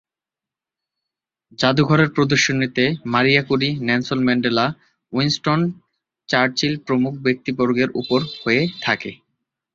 জাদুঘরের 1.59 2.09
প্রদর্শনীতে 2.09 2.83
Maria 3.05 3.43
Curie, 3.43 3.69
Nelson 3.79 4.19
Mandela, 4.23 4.65
Winston 5.13 5.59
Churchill 6.29 6.73
প্রমুখ 6.85 7.13
ব্যক্তিবর্গের 7.17 7.89
উপর 7.95 8.19
হয়ে 8.41 8.63
থাকে। 8.81 9.11